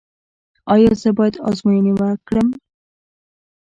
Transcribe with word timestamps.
ایا 0.73 0.91
زه 1.01 1.09
باید 1.17 1.35
ازموینې 1.49 1.93
وکړم؟ 1.95 2.47